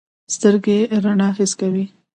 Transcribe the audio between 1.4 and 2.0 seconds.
کوي.